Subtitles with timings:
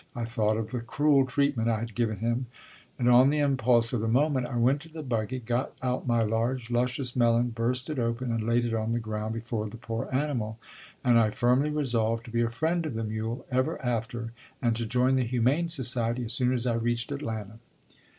[0.15, 2.47] I thought of the cruel treatment I had given him,
[2.97, 6.23] and on the impulse of the moment I went to the buggy, got out my
[6.23, 10.09] large, luscious melon, burst it open and laid it on the ground before the poor
[10.11, 10.57] animal;
[11.03, 14.87] and I firmly resolved to be a friend of the mule ever after, and to
[14.87, 17.59] join the Humane Society as soon as I reached Atlanta.